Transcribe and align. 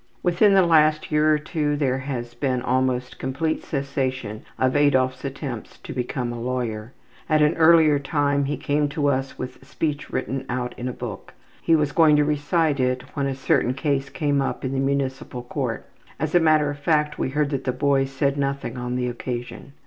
Within 0.23 0.55
the 0.55 0.63
last 0.63 1.11
year 1.11 1.31
or 1.31 1.37
two 1.37 1.75
there 1.77 1.99
has 1.99 2.33
been 2.33 2.63
almost 2.63 3.19
complete 3.19 3.61
cessation 3.63 4.43
of 4.57 4.75
Adolf's 4.75 5.23
attempt 5.23 5.83
to 5.83 5.93
become 5.93 6.33
a 6.33 6.41
lawyer. 6.41 6.91
At 7.29 7.43
an 7.43 7.53
earlier 7.55 7.99
time 7.99 8.45
he 8.45 8.57
came 8.57 8.89
to 8.89 9.09
us 9.09 9.37
with 9.37 9.61
a 9.61 9.65
speech 9.65 10.09
written 10.11 10.47
out 10.49 10.73
in 10.75 10.87
a 10.87 10.91
book. 10.91 11.35
He 11.61 11.75
was 11.75 11.91
going 11.91 12.15
to 12.15 12.25
recite 12.25 12.79
it 12.79 13.03
when 13.13 13.27
a 13.27 13.35
certain 13.35 13.75
case 13.75 14.09
came 14.09 14.41
up 14.41 14.65
in 14.65 14.71
the 14.71 14.79
Municipal 14.79 15.43
Court. 15.43 15.87
As 16.19 16.33
a 16.33 16.39
matter 16.39 16.71
of 16.71 16.79
fact 16.79 17.19
we 17.19 17.29
heard 17.29 17.51
that 17.51 17.65
the 17.65 17.71
boy 17.71 18.05
said 18.05 18.37
nothing 18.37 18.79
on 18.79 18.95
the 18.95 19.07
occasion. 19.07 19.73